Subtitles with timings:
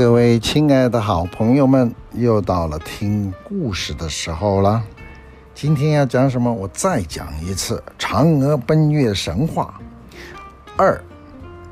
[0.00, 4.82] 各位亲爱的好朋友们，又到了听故事的时候了。
[5.54, 6.50] 今天要讲什么？
[6.50, 9.78] 我再讲一次《嫦娥奔月神话
[10.78, 10.98] 二：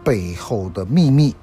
[0.05, 1.35] 背后的秘密》。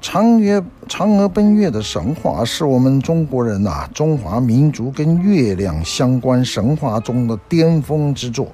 [0.00, 8.50] 嫦娥嫦娥奔月的神话是我们中国人呐、中华民族跟月亮相关神话中的巅峰之作。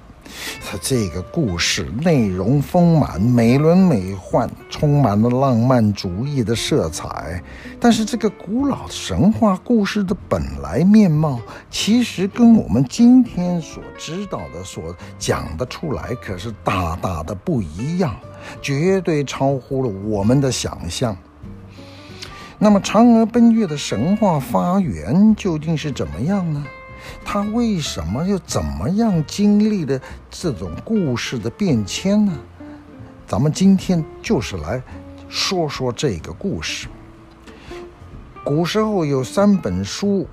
[0.64, 7.42] 它这个故事内容丰满、美轮美奂，充满了浪漫主义的色彩。
[7.80, 18.14] 但是，这个古老神话故事的本来面貌，其实跟我们今天所知道的、所讲得出来，可是大大的不一样，
[18.60, 21.16] 绝对超乎了我们的想象。
[22.58, 26.64] 那么，嫦娥奔月的神话发源究竟是怎么样呢？
[27.24, 32.32] 他为什么又怎么样经历了这种故事的变迁呢？
[33.26, 34.82] 咱们今天就是来
[35.28, 36.88] 说说这个故事。
[38.44, 40.26] 古时候有三本书，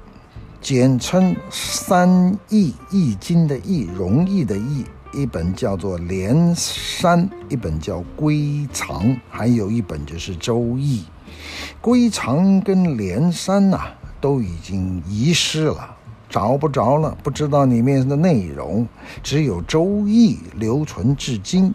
[0.61, 4.85] 简称三易，易经的易，容易的易。
[5.11, 11.01] 一本叫做《连山》，一本叫《归藏》，还有一本就是《周易》。
[11.81, 13.79] 归藏跟连山呐、
[14.19, 15.95] 都已经遗失了。
[16.33, 18.87] 找不着了，不知道里面的内容，
[19.21, 21.71] 只有《周易》留存至今。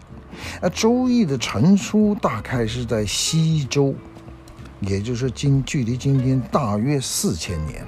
[0.60, 3.94] 而《周易》的成书大概是在西周，
[4.80, 7.84] 也就是今距离今天大约四千年。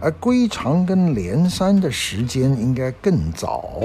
[0.00, 3.80] 而归藏跟连山的时间应该更早，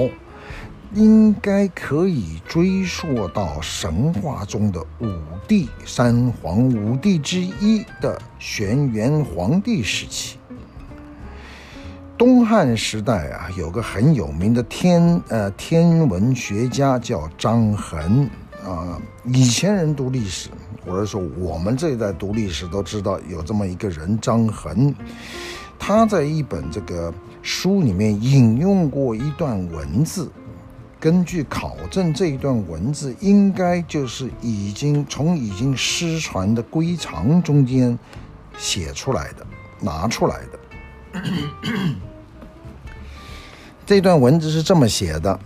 [0.94, 5.12] 应该可以追溯到神话中的五
[5.46, 10.38] 帝，三皇五帝之一的轩辕皇帝时期。
[12.18, 18.28] 东汉时代啊，有个很有名的天呃天文学家叫张衡
[18.64, 20.48] 啊、以前人读历史，
[20.84, 24.92] 或者说我们这一代读历史都知道有这么一个人张衡。
[25.78, 27.12] 他在一本这个
[27.42, 30.28] 书里面引用过一段文字，
[30.98, 37.96] 根据考证，这一段文字应该就是已经从已经失传的归藏中间
[38.56, 39.46] 写出来的，
[39.80, 40.55] 拿出来的。
[43.86, 45.38] 这段文字是这么写的：“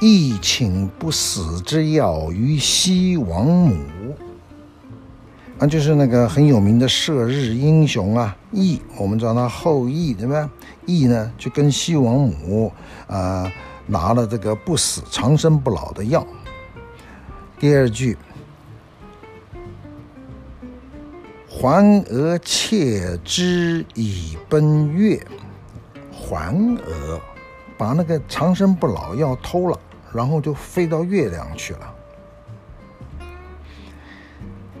[0.00, 3.76] 羿请不死之药于西王母。”
[5.58, 10.50] 啊，就是那个很有名的射日英雄啊，羿，我们叫他后羿，对吧？
[10.86, 12.72] 羿呢，就跟西王母
[13.06, 13.52] 啊、呃、
[13.86, 16.26] 拿了这个不死、长生不老的药。
[17.58, 18.16] 第二句。
[21.58, 25.26] 环娥窃之以奔月，
[26.12, 27.18] 环娥
[27.78, 29.80] 把那个长生不老药偷了，
[30.12, 31.94] 然后就飞到月亮去了。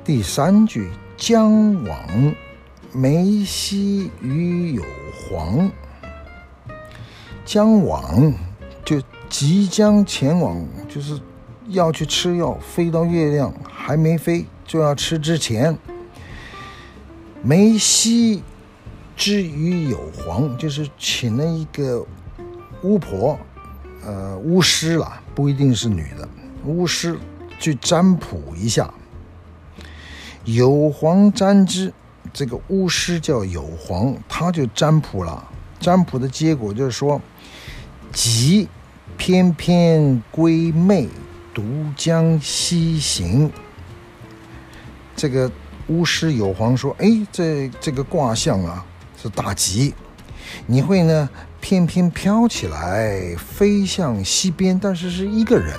[0.04, 1.98] 第三句，将往
[2.92, 4.82] 梅溪与有
[5.14, 5.70] 黄，
[7.46, 8.34] 将往
[8.84, 9.00] 就
[9.30, 11.18] 即将前往，就是
[11.68, 15.74] 要去吃药，飞到月亮还没飞就要吃之前。
[17.46, 18.42] 梅西
[19.16, 22.04] 之于有黄，就是请了一个
[22.82, 23.38] 巫婆，
[24.04, 26.28] 呃，巫师啦，不一定是女的，
[26.64, 27.16] 巫师
[27.60, 28.92] 去占卜一下。
[30.44, 31.92] 有黄占之，
[32.32, 35.48] 这个巫师叫有黄，他就占卜了。
[35.78, 37.22] 占卜的结果就是说，
[38.12, 38.66] 己
[39.16, 41.08] 翩翩归妹，
[41.54, 41.62] 独
[41.96, 43.48] 将西行。
[45.14, 45.48] 这个。
[45.88, 48.84] 巫师有黄说：“哎，这这个卦象啊
[49.20, 49.94] 是大吉，
[50.66, 51.28] 你会呢
[51.60, 55.74] 翩翩飘起来，飞向西边，但是是一个人。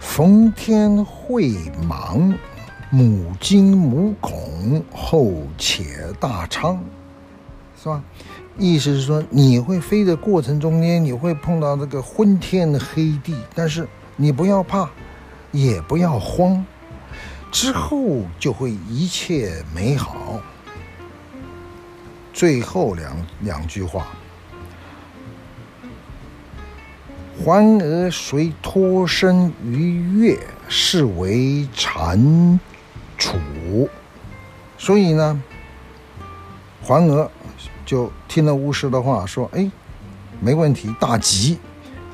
[0.00, 1.54] 逢天会
[1.86, 2.32] 忙，
[2.90, 5.84] 母惊母恐，后且
[6.18, 6.82] 大昌，
[7.80, 8.02] 是吧？
[8.56, 13.86] 意思是说你会飞的过程中间，你会碰到这个昏天黑地，但是
[14.16, 14.88] 你不要怕，
[15.52, 16.64] 也不要慌。”
[17.50, 20.40] 之后就会一切美好。
[22.32, 24.06] 最后两两句话：
[27.42, 32.58] 环娥遂脱身于月，是为蟾
[33.18, 33.88] 蜍。
[34.76, 35.42] 所以呢，
[36.82, 37.28] 环娥
[37.84, 39.68] 就听了巫师的话，说：“哎，
[40.40, 41.58] 没问题，大吉，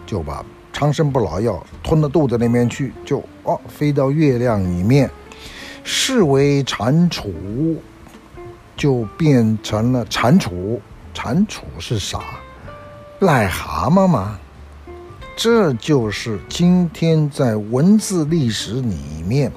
[0.06, 0.42] 就把
[0.72, 5.10] 长生不老药吞到肚子里面去，就哦，飞到月亮里面。”
[5.84, 7.76] 视为蟾蜍，
[8.76, 10.80] 就变成了蟾蜍。
[11.14, 12.18] 蟾蜍是啥？
[13.20, 14.38] 癞蛤蟆吗？
[15.36, 19.52] 这就是今天在文字历史里面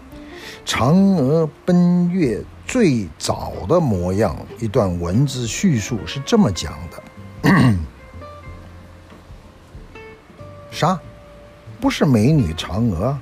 [0.65, 7.49] 嫦娥奔月最早的模样，一段文字叙述是这么讲的：
[10.69, 10.99] 啥？
[11.79, 13.17] 不是美女嫦娥，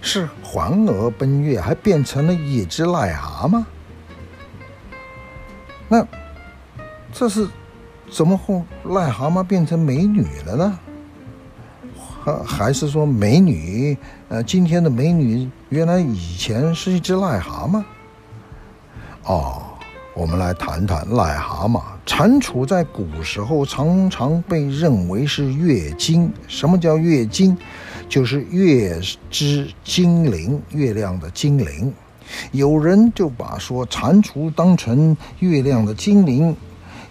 [0.00, 3.64] 是环娥奔月，还变成了一只癞蛤蟆。
[5.88, 6.06] 那
[7.12, 7.48] 这是
[8.10, 10.78] 怎么后癞蛤蟆变成美女了呢？
[12.24, 13.96] 还还是说美女？
[14.28, 17.82] 呃，今天的美女原来以前是一只癞蛤蟆？
[19.24, 19.62] 哦，
[20.14, 21.82] 我们来谈谈癞蛤蟆。
[22.06, 26.32] 蟾蜍在古时候常常被认为是月经。
[26.46, 27.56] 什么叫月经？
[28.08, 29.00] 就是月
[29.30, 31.92] 之精灵，月亮的精灵。
[32.52, 36.56] 有人就把说蟾蜍当成月亮的精灵。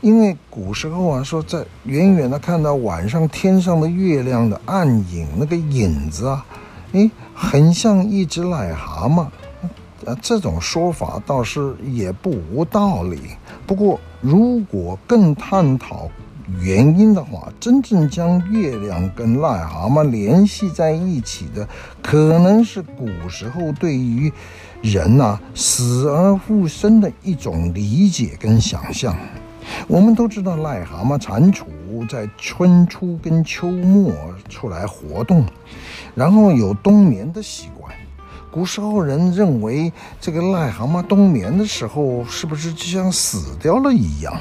[0.01, 6.45] 因为古时候啊，说在远远的看到晚上天上的月亮的暗影，那个影子啊，
[6.91, 9.25] 诶，很像一只癞蛤蟆。
[10.05, 13.19] 呃，这种说法倒是也不无道理。
[13.65, 16.07] 不过，如果更探讨
[16.61, 21.67] 原因的话，真正将月亮跟癞蛤蟆联系在一起的，
[22.01, 24.31] 可能是古时候对于
[24.81, 29.15] 人呐死而复生的一种理解跟想象。
[29.88, 34.13] 我们都知道，癞蛤蟆、蟾蜍在春初跟秋末
[34.47, 35.43] 出来活动，
[36.15, 37.76] 然后有冬眠的习惯。
[38.49, 44.33] 古时候人认为，这个癞蛤蟆冬眠的时候，是不是就像死掉了一样？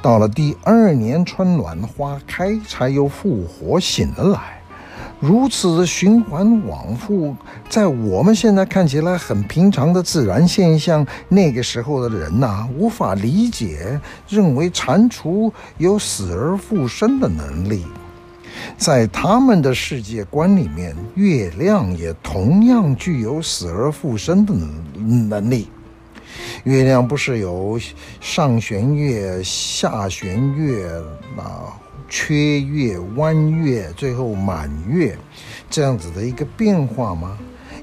[0.00, 4.40] 到了第二年春暖花开，才又复活醒了来。
[5.20, 7.34] 如此循环往复，
[7.68, 17.84] 在我们现在看起来很平常的自然现象，那个时候的人呐、无法理解，认为蟾蜍有死而复生的能力。
[18.76, 25.68] 在他们的世界观里面，月亮也同样具有死而复生的能能力。
[26.64, 27.78] 月亮不是有
[28.20, 30.90] 上弦月、下弦月
[31.36, 31.74] 啊？
[32.10, 35.14] 缺月、弯月，最后满月，
[35.68, 37.36] 这样子的一个变化吗？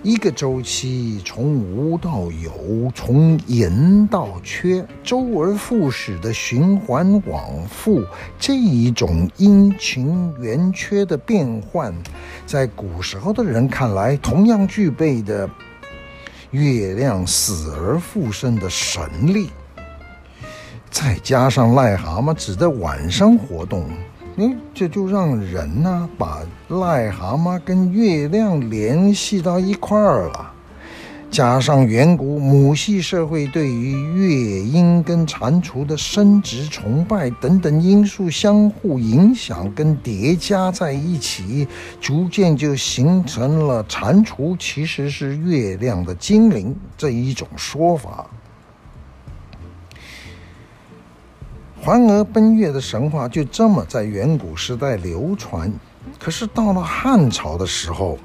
[0.05, 8.03] 一个周期从无到有，从盈到缺，周而复始的循环往复，
[8.37, 11.91] 这一种阴晴圆缺的变换，
[12.45, 15.49] 在古时候的人看来，同样具备的
[16.51, 19.01] 月亮死而复生的神
[19.33, 19.49] 力。
[20.91, 23.89] 再加上癞蛤蟆只在晚上活动。
[24.37, 30.51] 哎，这就让人呢把癞蛤蟆跟月亮联系到一块儿了。
[31.31, 41.67] 加上远古母系社会对于月鹰跟蟾蜍的生殖崇拜等等因素相互影响跟叠加在一起，
[41.99, 48.29] 逐渐就形成了蟾蜍其实是月亮的精灵这一种说法。
[51.85, 55.71] 环娥奔月的神话就这么在远古时代流传，
[56.17, 58.17] 可是到了汉朝的时候，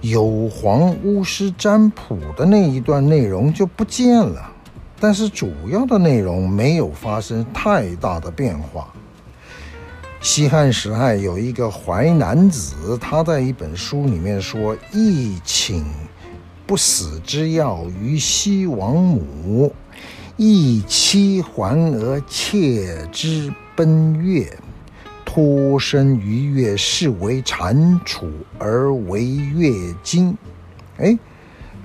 [0.00, 4.50] 有黄巫师占卜的那一段内容就不见了，
[4.98, 8.92] 但是主要的内容没有发生太大的变化。
[10.20, 15.84] 西汉时代有一个淮南子，他在一本书里面说：“一请
[16.66, 19.72] 不死之药于西王母。”
[20.40, 24.56] 亦期环娥妾之奔月，
[25.24, 30.38] 托生于月，是为蟾蜍而为月精。
[30.98, 31.18] 哎，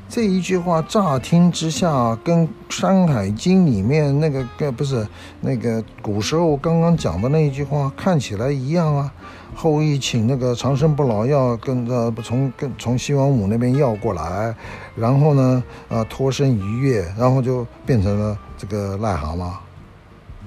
[0.08, 5.08] 这一句话乍听之下，跟《山海经》里面那个，不是
[5.42, 9.12] 那个古时候刚刚讲的那一句话，看起来一样啊。
[9.56, 14.56] 后羿请那个长生不老药跟着从跟从西王母那边要过来，
[14.96, 19.52] 然后呢，啊脱身于月，然后就变成了这个癞蛤蟆，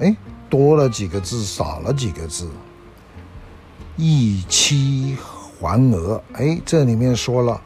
[0.01, 0.17] 哎，
[0.51, 2.49] 多了几个字，少了几个字。
[3.97, 5.17] 一期
[5.59, 7.61] 环娥，哎，这里面说了，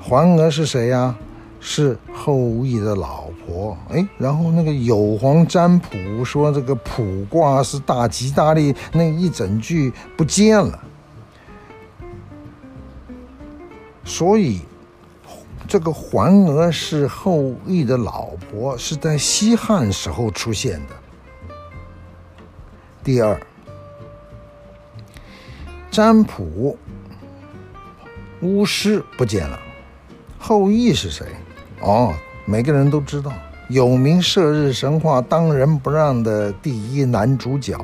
[0.00, 1.14] 环娥是谁呀？
[1.62, 10.84] 是后羿的老婆，哎，然后那个有黄占卜说这个卜卦是大吉大利，那一整句不见了。
[14.04, 14.60] 所以
[15.66, 20.94] 这个环娥是后羿的老婆，是在西汉时候出现的。
[23.02, 23.40] 第二，
[25.90, 26.78] 占卜
[28.42, 29.58] 巫师不见了，
[30.38, 31.26] 后羿是谁？
[31.80, 32.12] 哦，
[32.50, 33.32] 每个人都知道，
[33.68, 37.78] 有名射日神话当仁不让的第一男主角。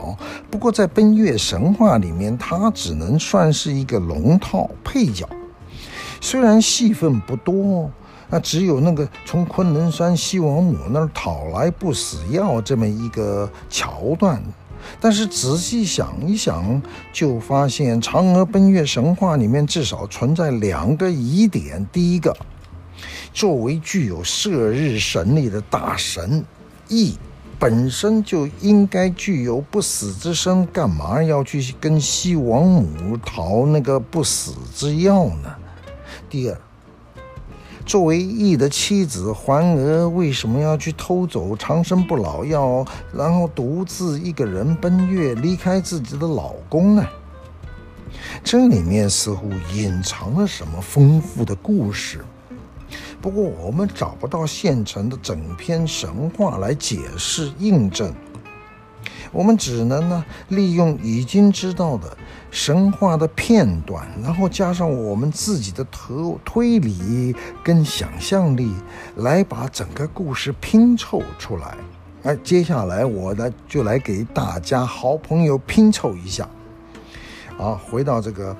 [0.51, 5.25] 不过在奔月神话里面，他只能算是一个龙套配角。
[6.21, 7.89] 虽然戏份不多，
[8.29, 14.43] 那只有那个从昆仑山西王母那儿讨来不死药这么一个桥段。
[15.01, 16.83] 但是仔细想一想，
[17.13, 21.87] 就发现嫦娥奔月神话里面至少存在两个疑点。
[21.93, 22.37] 第一个，
[23.37, 26.43] 作为具有射日神力的大神，
[26.89, 27.19] 羿
[27.59, 35.55] 本身就应该具有不死之身，干嘛要去跟西王母讨那个不死之药呢？
[36.31, 36.59] 第二。
[37.85, 47.07] 作为羿的妻子，环娥为什么要去偷走长生不老药，然后独自一个人奔月，离开自己的老公呢？
[48.43, 52.25] 这里面似乎隐藏了什么丰富的故事，
[53.21, 58.15] 不过我们找不到现成的整篇神话来解释印证。
[59.33, 62.17] 我们只能呢，利用已经知道的
[62.51, 68.73] 神话的片段，然后加上我们自己的推推理跟想象力，
[69.17, 71.77] 来把整个故事拼凑出来。
[72.23, 76.49] 那接下来我呢，就来给大家好朋友拼凑一下。
[77.59, 78.57] 啊，回到这个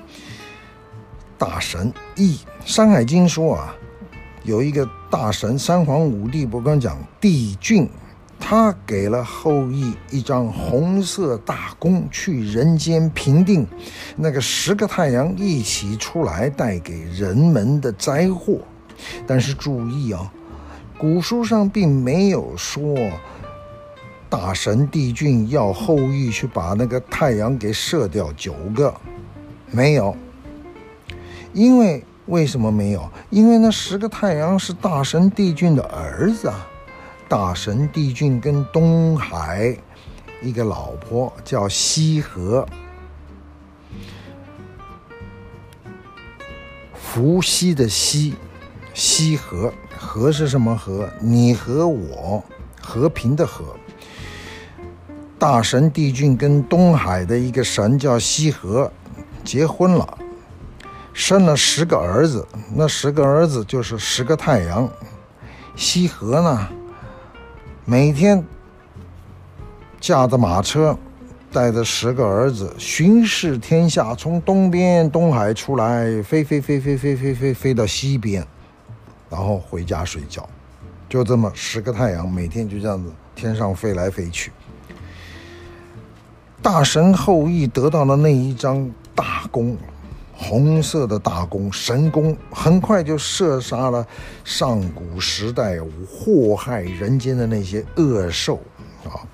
[1.37, 2.35] 大神羿，
[2.65, 3.75] 《山海经》说啊，
[4.47, 7.87] 有一个大神三皇五帝，不刚讲帝俊。
[8.39, 13.67] 他给了后羿一张红色大弓，去人间平定
[14.15, 18.59] 那个十个太阳一起出来带给人们的灾祸。
[19.25, 20.31] 但是注意啊，
[20.97, 22.95] 古书上并没有说
[24.29, 28.93] 大神帝俊要后羿去把那个太阳给射掉九个，
[29.71, 30.15] 没有。
[31.53, 33.09] 因为为什么没有？
[33.29, 36.67] 因为那十个太阳是大神帝俊的儿子啊。
[37.29, 39.75] 大神帝俊跟东海
[40.41, 42.65] 一个老婆叫羲和，
[46.93, 48.35] 伏羲的羲，
[48.93, 51.09] 羲和，和是什么和？
[51.19, 52.41] 你和我
[52.81, 53.75] 和平的和。
[55.39, 58.91] 大神帝俊跟东海的一个神叫羲和
[59.43, 60.17] 结婚了，
[61.17, 64.87] 生了十个儿子，那十个儿子就是十个太阳。
[65.75, 66.67] 羲和呢？
[67.85, 68.45] 每天
[69.99, 70.95] 驾着马车，
[71.51, 78.45] 带着十个儿子巡视天下，从东边东海出来，飞飞飞飞飞飞飞飞到西边，
[79.27, 80.47] 然后回家睡觉。
[81.09, 84.51] 就这么十个太阳，每天就这样子天上飞来飞去。
[86.61, 89.75] 大神后羿得到了那一张大弓。
[90.39, 94.05] 红色的大弓，神弓，很快就射杀了
[94.43, 98.61] 上古时代祸害人间的那些恶兽
[99.03, 99.25] 啊！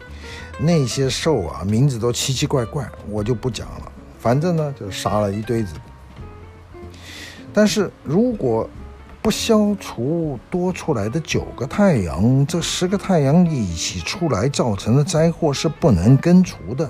[0.60, 3.92] 那些兽啊，名字都奇奇怪怪，我就不讲了。
[4.18, 5.74] 反正呢，就杀了一堆子。
[7.54, 8.68] 但是如果
[9.22, 16.90] 不消除多出来的九个太阳，这十个太阳一起出来造成的灾祸是不能根除的。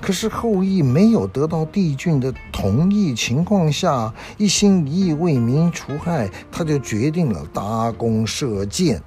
[0.00, 9.02] 可是后羿没有得到帝俊的同意情况下，一心一意为民除害，他就决定了搭弓射箭，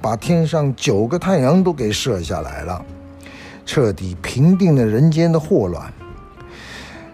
[0.00, 2.84] 把天上九个太阳都给射下来了，
[3.66, 5.92] 彻底平定了人间的祸乱。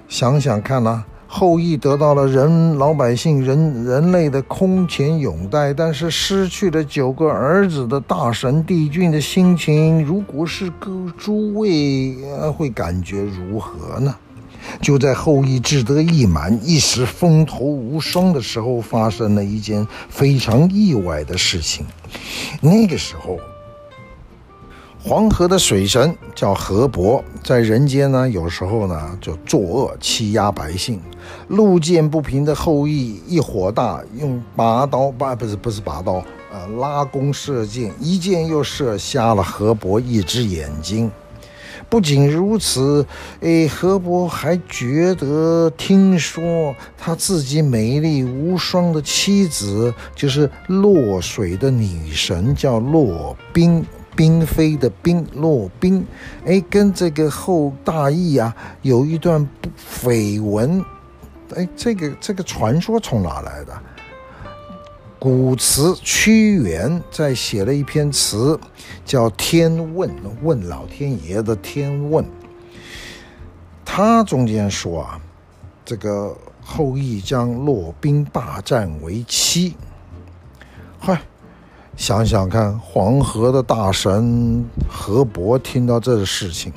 [0.08, 1.04] 想想看呐、
[1.36, 12.14] 后羿得到了人老百姓人人类的空前拥戴，但是失去了九个儿子的大神帝俊的心情，如果是各诸位
[12.56, 14.14] 会感觉如何呢？
[14.80, 21.84] 就在后羿志得意满、一时风头无双的时候，发生了一件非常意外的事情。
[22.60, 23.40] 那个时候。
[25.06, 30.98] 黄河的水神叫河伯，在人间呢，有时候呢就作恶欺压百姓。
[31.48, 41.12] 路见不平的后羿一火大，用拔刀拔不是不是拔刀，呃拉弓射箭，一箭又射瞎了河伯一只眼睛。
[41.90, 43.06] 不仅如此，
[43.42, 53.84] 哎，河伯还觉得听说他自己美丽无双的妻子，就是洛水的女神，叫洛宾。
[54.16, 56.06] 嫔妃的嫔，洛宾，
[56.44, 59.48] 哎，跟这个后大羿啊有一段
[60.02, 60.84] 绯闻，
[61.54, 63.72] 哎，这个这个传说从哪来的？
[65.18, 68.60] 古词屈原在写了一篇词，
[69.06, 70.10] 叫《天问》，
[70.42, 72.22] 问老天爷的《天问》。
[73.84, 75.20] 他中间说啊，
[75.84, 79.74] 这个后羿将洛宾霸占为妻，
[80.98, 81.22] 嗨。
[81.96, 86.72] 想想看，黄河的大神河伯听到这个事情，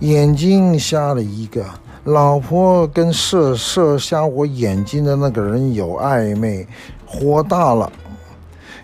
[0.00, 1.64] 眼睛瞎了一个。
[2.04, 6.66] 老婆跟射射瞎我眼睛的那个人有暧昧，
[7.04, 7.92] 火大了，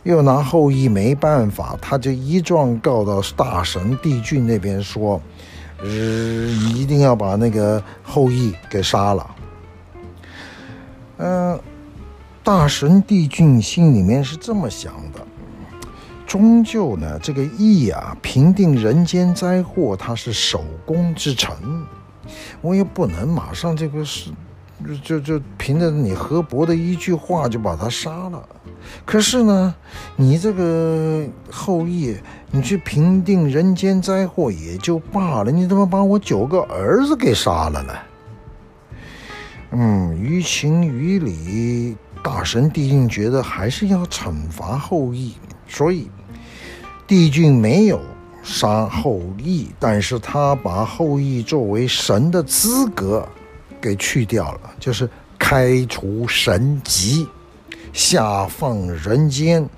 [0.02, 5.18] 又拿后羿没办法，他就一状告到大神帝俊那边说，
[5.82, 9.30] 呃，一定要把那个后羿给杀了。
[11.16, 11.58] 嗯、
[12.44, 15.25] 大神帝俊心里面是这么想的，
[16.26, 21.54] 终究呢，这个羿啊，平定人间灾祸，他是首功之臣，
[22.60, 24.30] 我也不能马上这个是。
[25.02, 28.46] 就就凭着你河伯的一句话就把他杀了，
[29.06, 29.74] 可是呢，
[30.16, 32.18] 你这个后羿，
[32.50, 37.92] 你去平定人间灾祸也就罢了，你怎么把我九个儿子给杀了呢？
[39.70, 46.10] 嗯，于情于理，大神帝俊觉得还是要惩罚后羿，所以
[47.06, 48.00] 帝俊没有
[48.42, 53.26] 杀后羿，但是他把后羿作为神的资格。
[53.78, 55.08] 给去掉了，就是
[55.38, 57.28] 开除神籍，
[57.92, 59.68] 下放人间，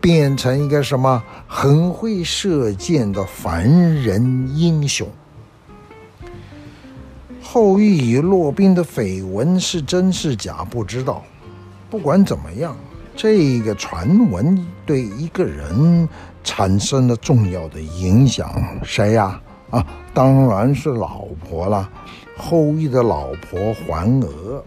[0.00, 5.06] 变成一个什么很会射箭的凡人英雄。
[7.42, 11.22] 后羿与骆宾的绯闻是真是假不知道，
[11.90, 12.74] 不管怎么样，
[13.14, 16.08] 这个传闻对一个人
[16.48, 18.50] 产生了重要的影响，
[18.82, 19.38] 谁呀？
[19.68, 21.86] 啊，当然是老婆了。
[22.38, 24.64] 后羿的老婆桓娥，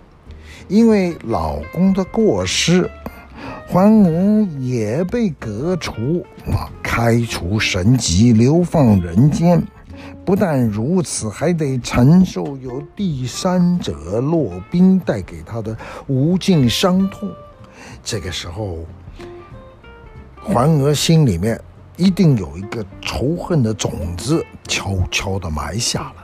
[0.68, 2.88] 因为老公的过失，
[3.68, 9.60] 桓娥也被革除啊，开除神籍，流放人间。
[10.24, 17.28] 不但如此，还得承受由第三者骆宾带给他的无尽伤痛。
[18.04, 18.78] 这个时候，
[20.44, 21.60] 桓娥心里面
[22.02, 26.16] 一定有一个仇恨的种子，悄悄地埋下了。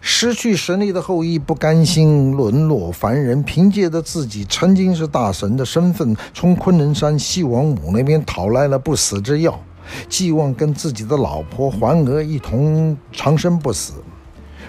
[0.00, 9.60] 失去神力的后羿不甘心沦落凡人，凭借着自己曾经是大神的身份，从昆仑山西王母那边讨来了不死之药，
[10.08, 13.92] 寄望跟自己的老婆桓娥一同长生不死。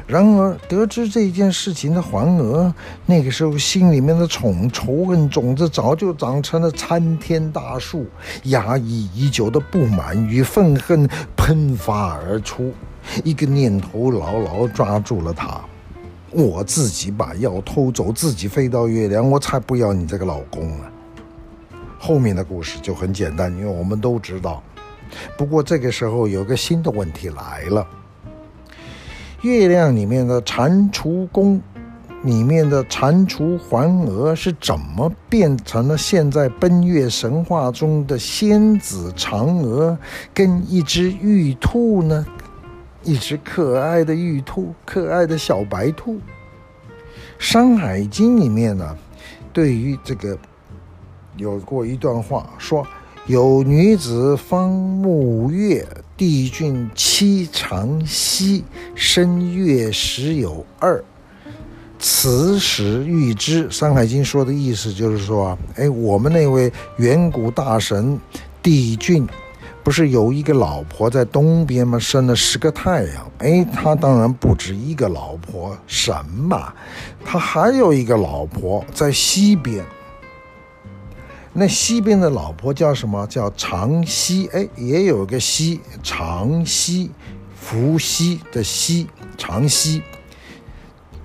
[0.10, 2.74] 然而得知这件事情的桓娥，
[3.06, 8.08] 那个时候心里面的宠仇恨种子早就长成了参天大树，
[8.46, 12.74] 压抑已久的不满与愤恨喷发而出。
[13.24, 15.62] 一个念头牢牢抓住了他，
[16.32, 20.86] 我自己把药偷走，自己飞到月亮，我才不要你这个老公呢。
[22.00, 24.64] 后面的故事就很简单，因为我们都知道。
[25.38, 27.86] 不过这个时候有个新的问题来了：
[29.42, 31.62] 月亮里面的蟾蜍宫，
[32.24, 39.98] 里面的蟾蜍环娥是怎么变成了现在奔月神话中的仙子嫦娥
[40.34, 42.26] 跟一只玉兔呢？
[43.02, 46.16] 一只可爱的玉兔，可爱的小白兔。
[47.38, 48.98] 《山海经》里面呢，
[49.54, 50.38] 对于这个
[51.38, 52.86] 有过一段话，说
[53.26, 55.88] 有女子方木月，
[56.20, 61.02] 帝俊妻长息，生月时有二。
[61.98, 68.20] 此始喻之，《山海经》说的意思就是说，哎，我们那位远古大神
[68.62, 69.26] 帝俊。
[69.82, 71.98] 不是有一个老婆在东边吗？
[71.98, 73.32] 生了十个太阳。
[73.38, 76.74] 哎，他当然不止一个老婆，神嘛，
[77.24, 79.86] 他还有一个老婆在西边。
[81.52, 83.26] 那西边的老婆叫什么？
[83.28, 84.50] 叫长西。
[84.54, 87.12] 哎，也有个西，长西，
[87.56, 89.08] 伏羲的西，
[89.38, 90.02] 长西。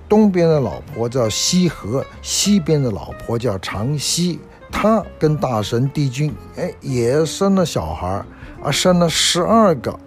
[0.09, 4.39] 东边的老婆叫西河，西边的老婆叫长西。
[4.71, 8.25] 他跟大神帝君，哎，也生了小孩儿。
[8.63, 9.97] 啊，生了十二个，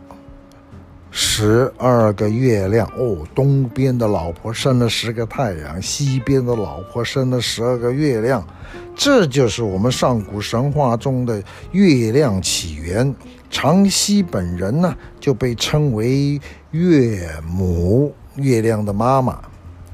[1.11, 3.27] 十二个月亮哦。
[3.35, 8.47] 东边的老婆生了十个太阳，西边的老婆生了十二个月亮，
[8.95, 11.43] 这就是我们上古神话中的
[11.73, 13.15] 月亮起源。
[13.51, 16.41] 长息本人呢，就被称为
[16.73, 19.41] 月母，月亮的妈妈，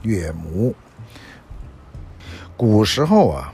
[0.02, 0.74] 月母。
[2.56, 3.52] 古时候啊，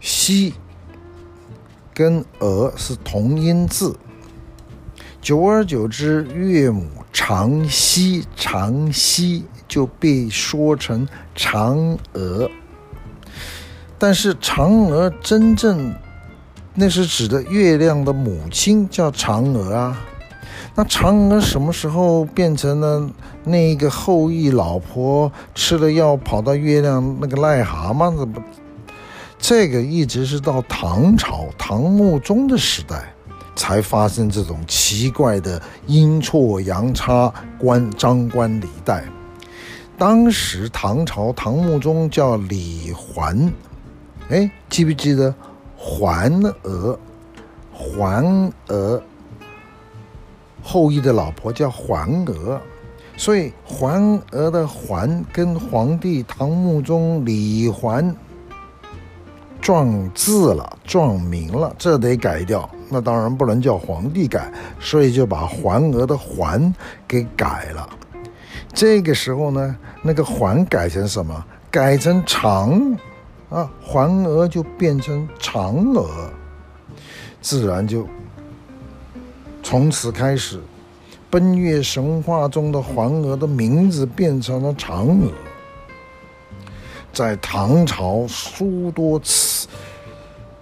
[0.00, 0.54] 息。
[1.94, 3.92] 跟娥是同音字，
[5.28, 12.50] 久而久之，月母长息长息就被说成嫦娥。
[13.98, 15.94] 但是嫦娥真正
[16.72, 20.00] 那是指的月亮的母亲叫嫦娥啊。
[20.74, 23.10] 那嫦娥什么时候变成了
[23.44, 28.42] 那个后羿老婆吃了药跑到月亮那个癞蛤蟆怎么？
[29.38, 33.12] 这个一直是到唐朝唐穆宗的时代，
[33.58, 39.04] 才发生这种奇怪的阴错阳差、官张冠李戴。
[39.98, 43.52] 当时唐朝唐穆宗叫李环，
[44.30, 45.34] 哎，记不记得
[45.76, 46.96] 桓娥？
[47.72, 49.02] 桓娥
[50.62, 52.60] 后羿的老婆叫桓娥，
[53.16, 58.14] 所以桓娥的桓跟皇帝唐穆宗李桓
[59.60, 62.68] 撞字了，撞名了，这得改掉。
[62.88, 66.74] 那当然不能叫皇帝改，所以就把桓娥的桓
[67.06, 67.88] 给改了。
[68.72, 71.44] 这个时候呢，那个桓改成什么？
[71.70, 72.96] 改成嫦
[73.50, 76.30] 啊，桓娥就变成嫦娥，
[77.42, 78.06] 自然就
[79.62, 80.60] 从此开始，
[81.28, 85.30] 奔月神话中的桓娥的名字变成了嫦娥。
[87.12, 89.66] 在唐朝诸多词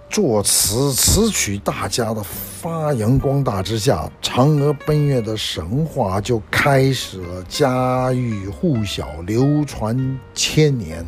[0.09, 11.05] 作词词曲大家的发扬光大之下，嫦娥奔月的神话就开始了家喻户晓、流传千年。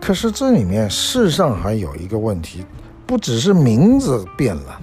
[0.00, 2.64] 可是这里面世上还有一个问题，
[3.06, 4.80] 不只是名字变了，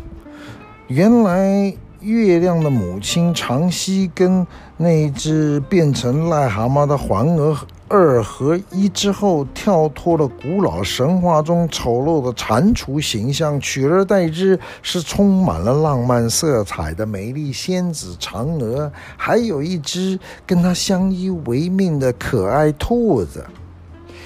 [0.87, 1.75] 原来。
[2.05, 4.45] 月亮的母亲嫦曦跟
[4.77, 23.45] 那只变成癞蛤蟆的黄娥二合一之后，跳脱了古老神话中丑陋的蟾蜍形象，取而代之是充满了浪漫色彩的美丽仙子嫦娥，还有一只跟她相依为命的可爱兔子。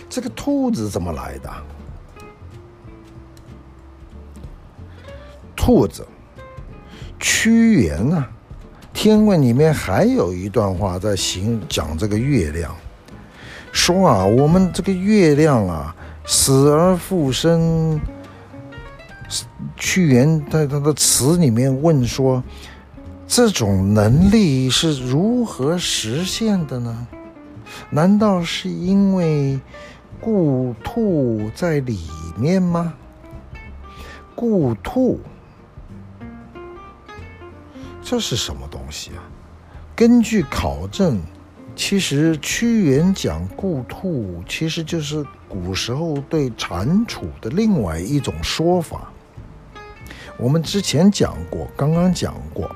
[0.10, 1.50] 这个兔子怎么来的？
[5.56, 6.06] 兔子。
[7.20, 8.30] 屈原啊，
[8.94, 12.74] 《天问》里面还有一段话在形讲这个月亮，
[13.72, 18.00] 说啊，我们这个月亮啊，死而复生。
[19.78, 22.44] 屈原在他的词里面问说，
[23.28, 27.08] 这种能力是如何实现的呢？
[27.92, 29.60] 难道是因为
[30.20, 32.00] 故兔在里
[32.38, 32.94] 面吗？
[34.34, 35.20] 故兔。
[38.10, 39.22] 这是什么东西啊？
[39.96, 41.22] 根据考证，
[41.76, 49.12] 其实屈原讲故兔，其实就是古时候对蟾蜍的另外一种说法。
[50.40, 52.76] 我们之前讲过，刚刚讲过，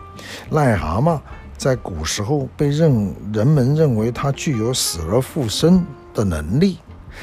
[0.51, 1.19] 癞蛤蟆
[1.57, 6.77] 在古时候被认人们认为它具有死而复生的能力，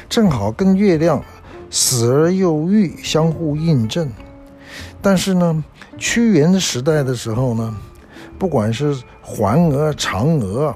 [0.09, 1.23] 正好跟月亮
[1.69, 4.11] 死而又愈相互印证。
[5.01, 5.63] 但是呢，
[5.97, 7.73] 屈原时代的时候呢，
[8.41, 10.69] 不管是环娥、嫦娥，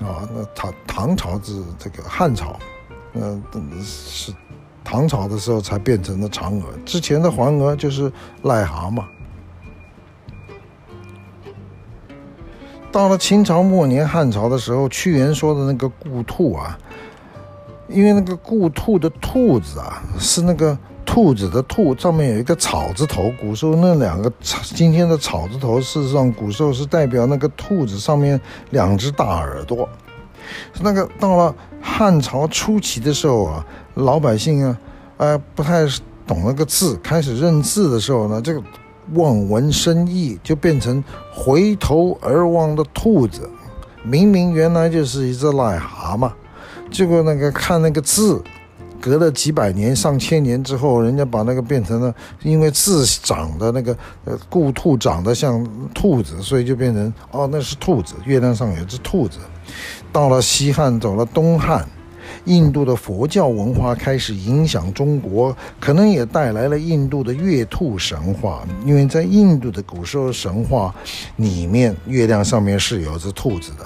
[0.00, 2.58] 啊，那唐唐朝是这个汉朝，
[3.12, 3.40] 呃，
[3.80, 4.34] 是
[4.82, 6.64] 唐朝的时候才变成了嫦娥。
[6.84, 8.10] 之前的桓娥就是
[8.42, 9.04] 癞蛤蟆。
[12.90, 16.76] 到了清朝末年、汉朝的时候，屈原说的那个故兔啊，
[17.88, 20.76] 因为那个故兔的兔子啊，是那个。
[21.04, 24.32] 兔子的兔上面有一个草字头，古时候那两个
[24.74, 29.88] 今天的草字头，事实上古时候是代表那个兔子上面两只大耳朵。
[30.80, 34.78] 那个到了汉朝初期的时候啊，老百姓啊，
[35.18, 35.86] 呃，不太
[36.26, 38.62] 懂那个字，开始认字的时候呢，这个
[39.14, 43.48] 望文生义就变成回头而望的兔子，
[44.02, 46.30] 明明原来就是一只癞蛤蟆，
[46.90, 48.42] 结果那个看那个字。
[49.02, 53.92] 隔了几百年、上千年之后，人家把那个变成了，因为字长的那个
[54.24, 59.38] 呃，故兔长得像兔子，所以就变成哦，那是兔子，月亮上有只兔子。
[60.12, 61.84] 到了西汉，走了东汉，
[62.44, 70.94] 印度的佛教文化开始影响中国，可能也带来了印度的月兔神话，因为在印度的古时候神话
[71.38, 73.84] 里面，月亮上面是有只兔子的。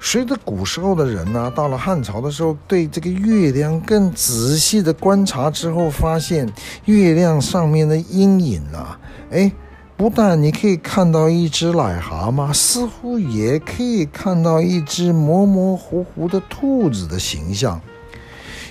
[0.00, 6.50] 随着古时候的人呢、到了汉朝的时候，对这个月亮更仔细的观察之后，发现
[6.84, 8.98] 月亮上面的阴影啊，
[9.30, 9.52] 哎，
[9.96, 17.80] 不但你可以看到一只癞蛤蟆，似乎也可以看到一只模模糊糊的兔子的形象。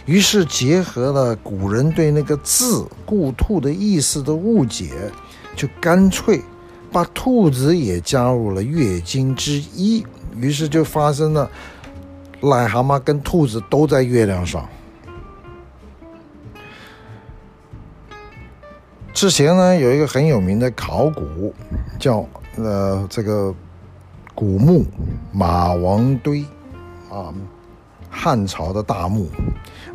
[0.05, 4.89] 于是结合了古人对那个字“故兔”的意思的误解，
[5.53, 6.41] 就干脆
[6.89, 10.05] 把兔子也加入了月经之一。
[10.39, 11.49] 于是就发生了，
[12.41, 14.67] 癞蛤蟆跟兔子都在月亮上。
[19.13, 21.51] 之前呢，有一个很有名的考古，
[21.97, 22.23] 叫
[22.55, 23.53] 呃这个
[24.35, 24.85] 古墓
[25.31, 26.45] 马王堆，
[27.09, 27.33] 啊，
[28.11, 29.27] 汉朝的大墓。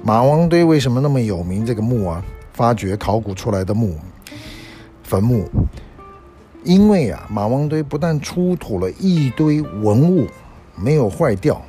[0.02, 1.64] 马王堆为什么那么有名？
[1.64, 3.96] 这个墓啊，发掘考古出来的墓
[5.04, 5.48] 坟墓。
[6.64, 10.26] 因为啊，马王堆不但出土了一堆文物，
[10.76, 11.60] 没有坏掉，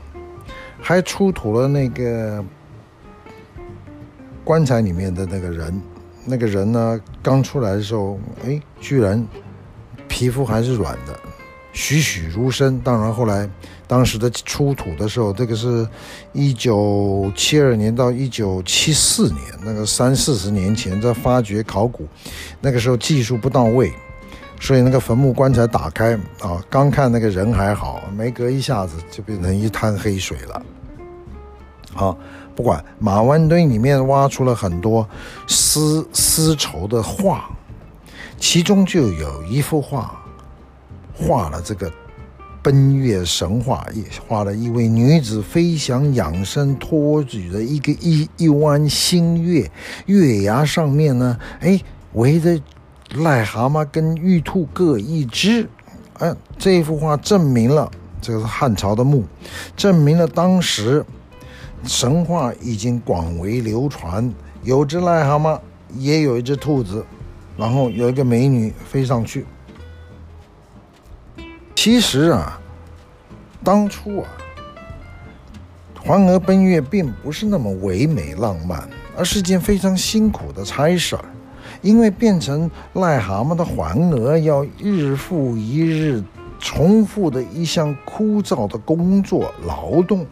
[0.79, 2.43] 还出土了那个
[4.43, 5.81] 棺材里面的那个人，
[6.25, 9.25] 那个人呢，刚出来的时候，哎，居然
[10.07, 11.19] 皮肤还是软的，
[11.73, 12.79] 栩栩如生。
[12.79, 13.49] 当然后来，
[13.87, 15.87] 当时的出土的时候，这个是
[16.33, 22.07] 一九七二年到一九七四年，那个三四十年前在发掘考古，
[22.61, 23.91] 那个时候技术不到位，
[24.63, 30.61] 所以那个坟墓棺材打开啊，刚看那个人还好，没隔一下子就变成一滩黑水了。
[31.93, 32.17] 好。
[32.55, 35.09] 不管马湾堆里面挖出了很多
[35.47, 37.49] 丝丝绸的画，
[38.37, 40.23] 其中就有一幅画，
[41.15, 41.91] 画了这个
[42.61, 49.67] 奔月神话，也画了一位女子飞翔养生托举的一个一一弯新月，
[50.05, 52.61] 月牙上面呢，哎，围着
[53.15, 55.69] 癞蛤蟆跟玉兔各一只，
[56.19, 59.23] 嗯，这幅画证明了这个是汉朝的墓，
[59.75, 61.05] 证明了当时。
[61.85, 65.59] 神话已经广为流传，有只癞蛤蟆，
[65.95, 67.05] 也有一只兔子，
[67.57, 69.45] 然后有一个美女飞上去。
[71.75, 72.57] 其实啊，
[73.61, 74.29] 当初啊，
[76.05, 81.25] 环娥奔月并不是那么唯美浪漫，而是件非常辛苦的差事儿，
[81.83, 86.23] 因为变成癞蛤蟆的环娥要日复一日
[86.57, 90.25] 重复的一项枯燥的工作劳动。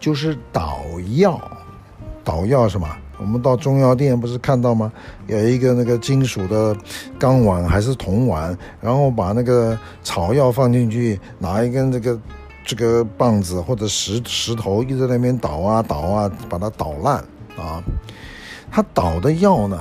[0.00, 0.80] 就是捣
[1.16, 1.40] 药，
[2.22, 2.86] 捣药什么？
[3.16, 4.92] 我们到中药店不是看到吗？
[5.28, 6.76] 有一个那个金属的
[7.18, 12.20] 钢碗还是铜碗，然后把那个草药放进去，拿一根这个
[12.66, 17.16] 这个棒子或者石石头一直在那边捣啊捣啊，把它捣烂
[17.56, 17.82] 啊。
[18.70, 19.78] 他捣的药呢？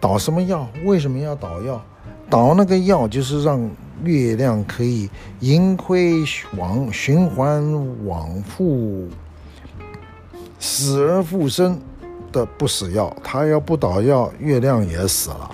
[0.00, 0.68] 捣什么药？
[0.84, 1.82] 为什么要捣药？
[2.28, 3.70] 捣那个药就是让
[4.04, 5.08] 月亮可以
[5.40, 6.24] 盈亏
[6.56, 9.08] 往循环往复。
[10.58, 11.80] 死而复生
[12.32, 15.50] 的不死药，他要不捣药，月亮也死了。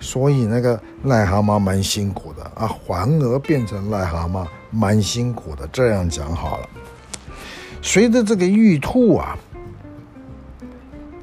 [0.00, 5.66] 所以那个癞蛤蟆蛮辛苦的啊，环娥变成癞蛤蟆蛮辛苦的。
[5.72, 6.68] 这样讲好了。
[7.80, 9.38] 随着这个玉兔啊，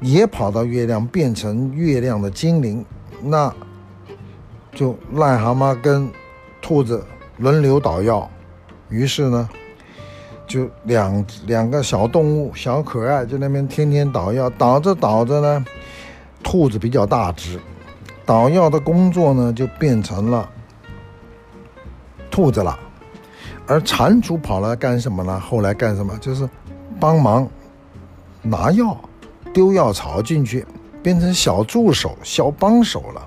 [0.00, 2.84] 也跑到月亮，变成月亮的精灵，
[3.22, 3.54] 那
[4.72, 6.10] 就癞蛤蟆跟
[6.60, 7.04] 兔子
[7.38, 8.28] 轮流捣药。
[8.88, 9.48] 于是呢。
[10.46, 15.64] 就两两个小动物，小可爱，就那边天天捣药，捣着捣着呢，
[16.42, 17.56] 兔子比较大只，
[18.26, 20.50] 捣药的工作呢就变成了
[22.32, 22.76] 兔子了，
[23.68, 25.38] 而蟾蜍跑来干什么呢？
[25.38, 26.18] 后来干什么？
[26.18, 26.50] 就是
[26.98, 27.48] 帮忙
[28.42, 29.00] 拿药，
[29.52, 30.66] 丢药槽进去，
[31.02, 33.26] 变成小助手、小帮手了。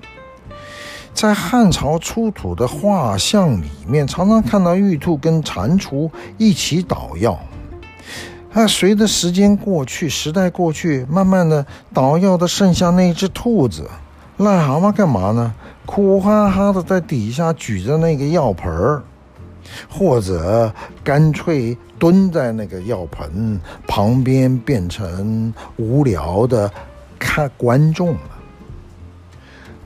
[1.12, 7.38] 在汉朝出土的画像里面，常常看到玉兔跟蟾蜍一起捣药。
[8.52, 13.88] 那随着时间过去，时代过去，慢慢的捣药的剩下那只兔子，
[14.38, 15.54] 癞蛤蟆干嘛呢？
[15.86, 19.02] 苦哈哈的在底下举着那个药盆儿，
[19.88, 20.72] 或者
[21.02, 26.70] 干脆蹲在那个药盆旁边，变成无聊的
[27.18, 28.20] 看观众了。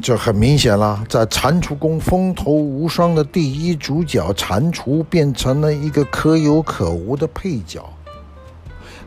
[0.00, 7.84] 这很明显了，在蟾蜍宫风头无双的第一主角蟾蜍变成了一个可有可无的配角。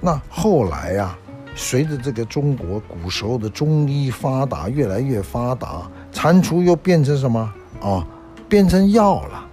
[0.01, 1.17] 那后来呀、啊，
[1.55, 7.49] 随着这个中国古时候的中医发达越来越发达，蟾蜍又变成什么
[7.81, 8.05] 啊、
[8.49, 9.45] 变成药了，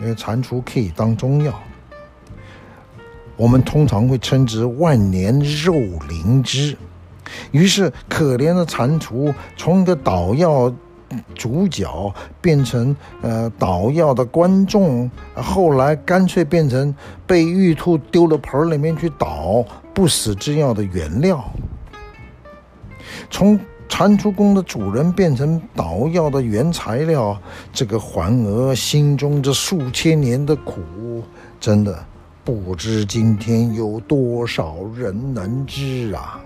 [0.00, 1.52] 因为蟾蜍可以当中药。
[3.36, 5.74] 我们通常会称之万年肉
[6.08, 6.76] 灵芝。
[7.50, 10.72] 于是，可怜的蟾蜍从一个捣药
[11.34, 16.94] 主角变成呃捣药的观众，后来干脆变成
[17.26, 21.44] 被玉兔丢了盆里面去捣不死之药的原料。
[23.30, 23.58] 从
[23.96, 27.40] 蟾蜍宫的主人变成捣药的原材料，
[27.72, 31.22] 这个环娥心中这数千年的苦，
[31.60, 32.04] 真的
[32.42, 36.40] 不知今天有多少人能知啊！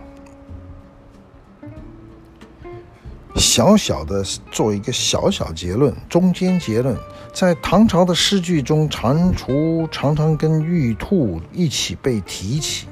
[3.36, 6.94] 小小的做一个小小结论，中间结论，
[7.32, 12.86] 在唐朝的诗句中，蟾蜍常常跟玉兔一起被提起。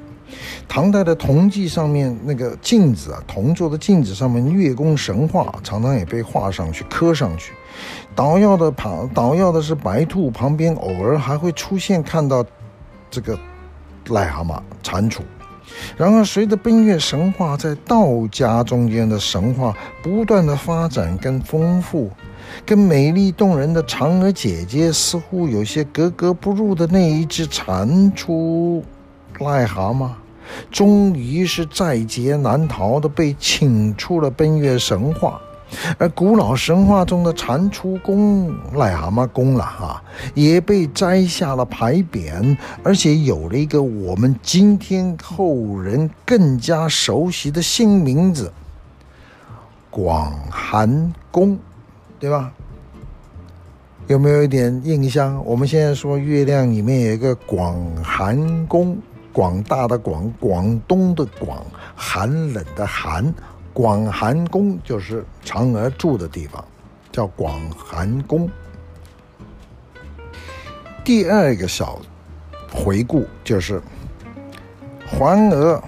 [0.67, 7.53] 唐代的铜器上面那个镜子啊，铜做的镜子上面月宫神话常常也被画上去、刻上去。
[8.15, 12.43] 捣药的旁，捣药的是白兔，旁边偶尔还会出现看到
[13.09, 13.37] 这个
[14.07, 15.19] 癞蛤蟆、蟾蜍。
[15.95, 22.09] 然而，随着奔月神话在道家中间的神话不断的发展跟丰富，
[22.65, 28.81] 跟美丽动人的嫦娥姐姐似乎有些格格不入的那一只蟾蜍
[29.37, 30.09] 癞蛤蟆，
[30.71, 35.39] 终于是在劫难逃的被请出了奔月神话。
[35.97, 40.01] 而古老神话中的蟾蜍宫、癞蛤蟆宫了哈，
[40.33, 48.49] 也被摘下了牌匾，而且有了一个我们今天后人更加熟悉的新名字——
[49.91, 51.59] 广寒宫，
[52.17, 52.49] 对吧？
[54.07, 55.43] 有没有一点印象？
[55.45, 58.97] 我们现在说月亮里面有一个广寒宫，
[59.37, 61.63] 广大的广，广东的广，
[61.95, 63.31] 寒冷的寒。
[63.71, 66.65] 广寒宫就是嫦娥住的地方，
[67.11, 68.49] 叫广寒宫。
[71.05, 71.99] 第二个小
[72.73, 73.79] 回顾就是，
[75.05, 75.79] 环娥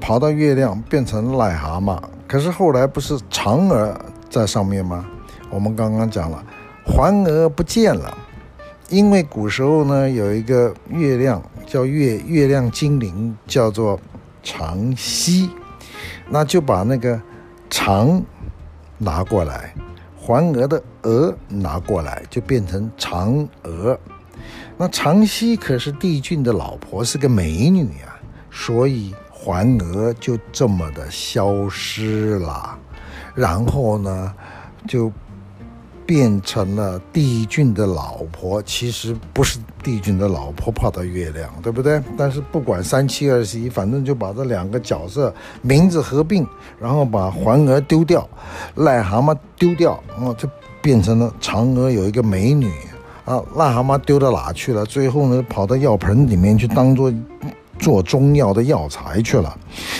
[0.00, 3.96] 跑到月亮变成癞蛤蟆，可是后来不是嫦娥
[4.28, 5.06] 在上面吗？
[5.48, 6.44] 我们刚刚讲了，
[6.84, 8.18] 环娥不见了，
[8.88, 11.40] 因为古时候呢有一个月亮
[11.74, 13.98] 叫月月亮精灵，叫做
[14.44, 15.50] 长西。
[16.28, 17.20] 那就把那个
[17.68, 18.22] 嫦
[18.96, 19.74] 拿过来，
[20.16, 23.98] 环娥的娥拿过来，就变成嫦娥。
[24.76, 32.78] 那长西可是帝俊的老婆，是个美女啊，所以环娥就这么的消失了。
[33.34, 34.32] 然后呢，
[34.86, 35.10] 就。
[36.06, 42.02] 变成了帝俊的老婆，其实不是帝俊的老婆跑到月亮，对不对？
[42.16, 46.46] 但是不管三七二十一，反正就把这两个角色名字合并，
[46.80, 48.28] 然后把环娥丢掉，
[48.76, 50.48] 癞蛤蟆丢掉，哦，就
[50.82, 52.70] 变成了嫦娥有一个美女
[53.24, 54.84] 啊，癞蛤蟆丢到哪去了？
[54.84, 57.12] 最后呢，跑到药盆里面去当做。
[57.78, 59.56] 做中药的药材去了，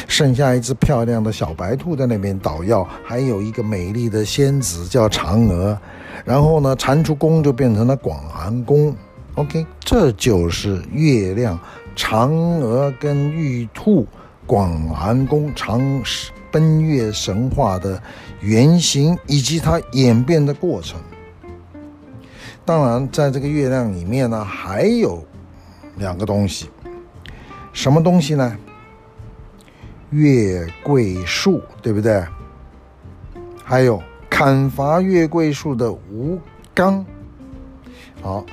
[0.06, 5.78] 剩下一只漂亮的小白兔在那边捣药，还有一个美丽的仙子叫嫦娥，
[6.24, 8.94] 然后呢，蟾蜍宫就变成了广寒宫。
[9.34, 11.58] OK，这就是月亮、
[11.96, 14.06] 嫦娥跟玉兔、
[14.46, 16.02] 广寒宫长
[16.52, 18.00] 奔月神话的
[18.40, 21.00] 原型以及它演变的过程。
[22.64, 25.22] 当然，在这个月亮里面呢，还有
[25.96, 26.70] 两个东西。
[27.74, 28.56] 什么东西呢？
[30.10, 32.24] 月桂树，对不对？
[33.62, 36.40] 还有砍伐月桂树的吴
[36.72, 37.04] 刚。
[38.22, 38.46] 好，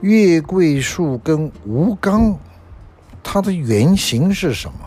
[0.00, 2.38] 月桂树跟吴刚，
[3.22, 4.78] 它的原型是什么？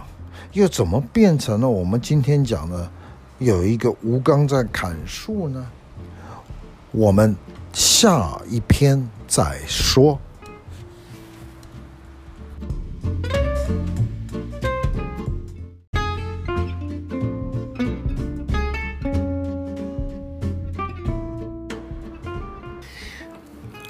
[0.53, 2.89] 又怎么变成了我们今天讲的
[3.37, 5.67] 有一个吴刚在砍树呢？
[6.91, 7.35] 我们
[7.73, 10.17] 下一篇再说。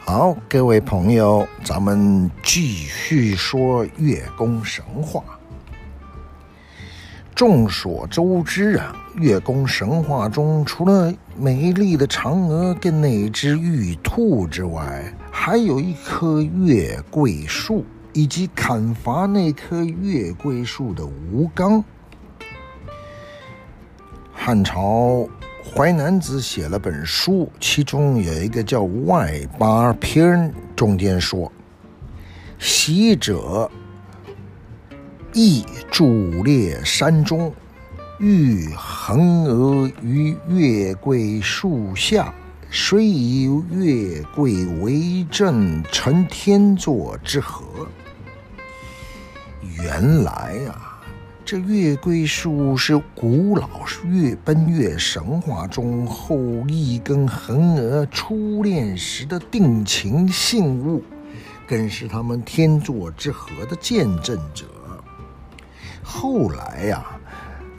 [0.09, 5.21] 好，各位朋友，咱们继续说月宫神话。
[7.35, 21.83] 众所周知啊，月宫神话中除了美丽的嫦娥跟那只玉兔之外，还有一棵月桂树，以及砍伐那棵月桂树的吴刚。
[24.31, 25.27] 汉朝。
[25.75, 31.51] 淮南子写了本书，其中有一个叫《外八篇》，中间说
[32.57, 33.69] ：“昔者
[35.33, 37.53] 羿伫列山中，
[38.17, 42.33] 欲横娥于月桂树下，
[42.71, 47.65] 虽以月桂为证，成天作之合。”
[49.77, 50.86] 原来啊。
[51.47, 53.69] 这月桂树是古老
[54.03, 61.01] 月奔月神话中后羿跟横娥初恋时的定情信物，
[61.65, 64.65] 更是他们天作之合的见证者。
[66.03, 67.05] 后来呀、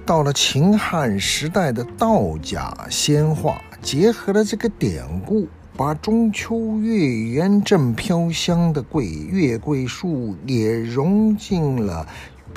[0.06, 5.46] 到了秦汉时代的道家仙话，结合了这个典故，
[5.76, 12.08] 把中秋月圆正飘香的桂月桂树也融进了。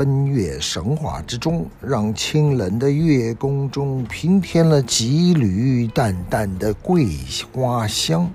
[0.02, 7.08] 奔月神话之中，让清冷的月宫中平添了几缕淡淡的桂
[7.54, 8.28] 花香。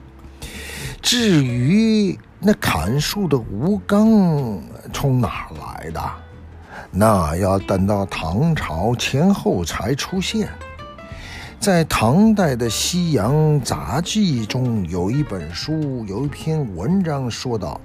[1.03, 4.63] 至于那砍树的吴刚
[4.93, 6.01] 从哪来的？
[6.93, 10.49] 那要等到唐朝前后才出现。
[11.59, 17.81] 在唐代的《西洋杂记》中，有一本书，有一篇文章说道。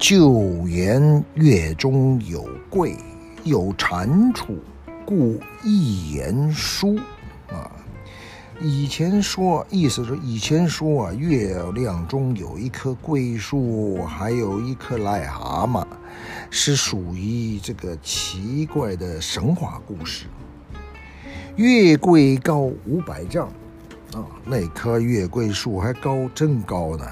[0.00, 2.96] 旧言月中有桂，
[3.44, 4.56] 有蟾蜍，
[5.04, 6.96] 故一言书。
[7.50, 7.70] 啊，
[8.62, 15.86] 以前说，意思是以前说啊，月亮中有一棵桂树，还有一颗癞蛤蟆，
[16.48, 20.24] 是属于这个奇怪的神话故事。
[21.56, 23.48] 月桂高五百丈，
[24.14, 27.04] 啊，那棵月桂树还高，真高呢。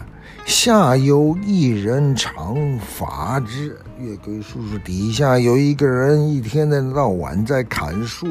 [0.49, 8.29] 下有一人长伐之，月桂树树底下有一个人，一天到晚在砍树。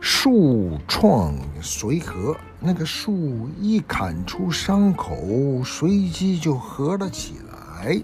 [0.00, 8.02] 树创随合，那个树一砍出伤口，随即就合了起来。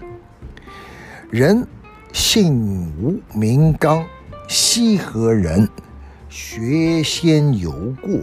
[1.33, 1.67] 人
[2.13, 4.07] 姓吴，名刚，
[4.47, 5.69] 西河人，
[6.29, 8.21] 学仙有过。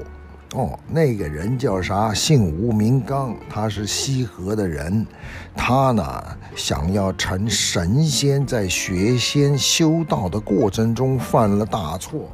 [0.53, 2.13] 哦，那个人叫啥？
[2.13, 5.07] 姓吴，名刚，他是西河的人。
[5.55, 12.29] 他呢，想要成神仙，在学仙修道的过程中犯了大错。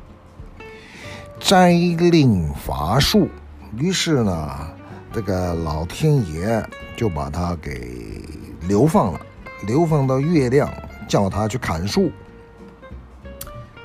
[1.40, 3.30] 摘令伐树，
[3.78, 4.68] 于是呢，
[5.14, 6.64] 这个老天爷
[6.96, 8.24] 就把他给
[8.68, 9.22] 流放了，
[9.68, 10.68] 流放到月亮，
[11.08, 12.12] 叫他去砍树。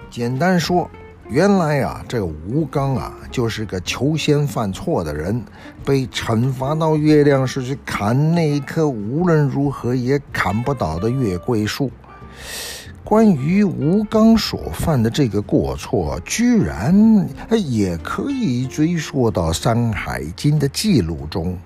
[0.09, 0.91] 简单说，
[1.33, 5.43] 原来啊，这个吴刚啊，就是个求仙犯错的人，
[5.83, 11.91] 被惩罚到月亮是去砍那棵无论如何也砍不倒的月桂树。
[13.03, 21.57] 关于吴刚所犯的这个过错，居然也可以追溯到《山海经》的记录中。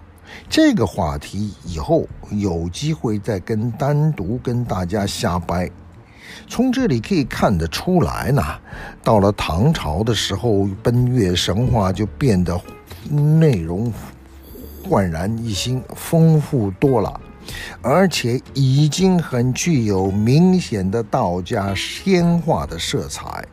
[0.48, 5.68] 这个话题以后有机会再跟单独跟大家瞎掰。
[6.48, 8.42] 从这里可以看得出来呢，
[9.02, 12.58] 到了唐朝的时候，奔月神话就变得
[13.10, 13.92] 内容
[14.88, 17.20] 焕然一新，丰富多了。
[17.80, 23.44] 而且已经很具有明显的道家仙化的色彩。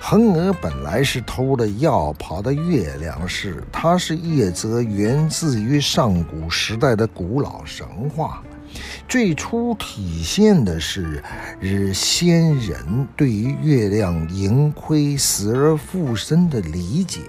[0.00, 8.42] 嫦娥本来是偷了药跑到月亮市，它是一则源自于上古时代的古老神话，
[9.08, 11.22] 最初体现的是
[11.60, 17.20] 日先人对于月亮盈亏死而复生的理解。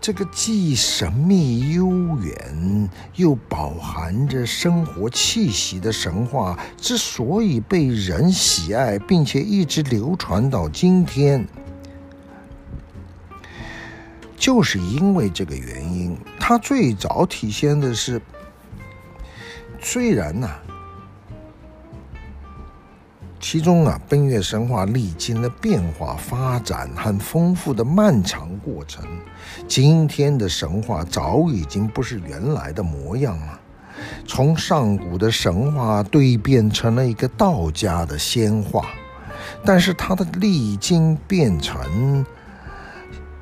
[0.00, 1.88] 这个既神秘悠
[2.18, 11.48] 远又饱含着生活气息的神话，之所以被人喜爱，并且一直流传到今天，
[14.36, 16.14] 就是因为这个原因。
[16.38, 18.20] 它最早体现的是，
[19.86, 20.48] 虽然呢、
[23.38, 29.04] 其中啊，奔月神话历经了变化、发展和丰富的漫长过程。
[29.68, 33.60] 今天的神话早已经不是原来的模样了，
[34.26, 38.86] 从上古的神话蜕变成了一个道家的仙话。
[39.66, 42.24] 但是它的历经变成，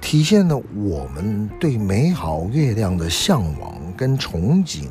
[0.00, 4.88] 体现了我们对美好月亮的向往跟憧憬。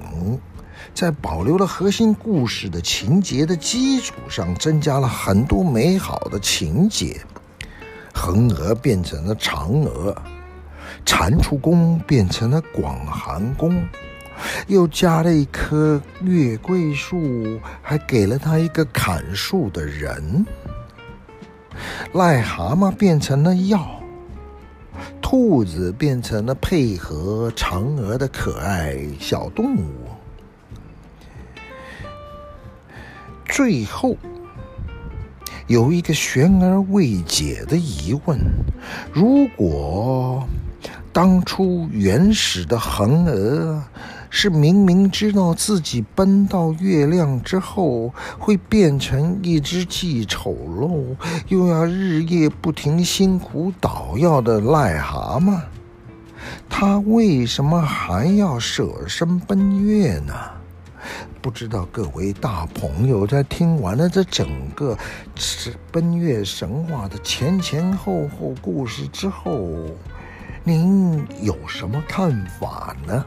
[0.93, 7.19] 在保留了核心故事的情节的基础上，增加了很多美好的情节。
[8.13, 10.15] 嫦娥变成了嫦娥，
[11.05, 13.83] 蟾蜍宫变成了广寒宫，
[14.67, 20.45] 又加了一棵月桂树，还给了他一个砍树的人。
[22.13, 23.89] 癞蛤蟆变成了药，
[25.19, 30.11] 兔子变成了配合嫦娥的可爱小动物。
[33.52, 34.16] 最后，
[35.68, 38.39] 有一个悬而未解的疑问：
[39.12, 40.47] 如果
[41.12, 43.84] 当初原始的恒娥
[44.30, 51.18] 是明明知道自己奔到月亮之后会变成一只既丑陋
[51.49, 55.60] 又要日夜不停辛苦捣药的癞蛤蟆，
[56.70, 60.34] 她为什么还要舍身奔月呢？
[61.41, 64.97] 不知道各位大朋友在听完了这整个
[65.91, 69.70] 奔月神话的前前后后故事之后，
[70.64, 73.26] 您有什么看法呢？